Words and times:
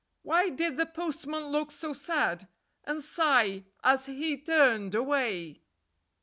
Why 0.23 0.49
did 0.49 0.77
the 0.77 0.87
postman 0.87 1.49
look 1.49 1.71
so 1.71 1.93
sad, 1.93 2.47
And 2.85 3.03
sigh 3.03 3.65
as 3.83 4.07
he 4.07 4.35
turned 4.35 4.95
away? 4.95 5.61